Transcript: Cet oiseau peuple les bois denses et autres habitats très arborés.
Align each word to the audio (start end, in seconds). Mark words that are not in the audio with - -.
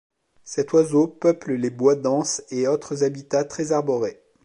Cet 0.45 0.73
oiseau 0.73 1.05
peuple 1.07 1.53
les 1.53 1.69
bois 1.69 1.93
denses 1.93 2.41
et 2.49 2.67
autres 2.67 3.03
habitats 3.03 3.43
très 3.45 3.71
arborés. 3.71 4.19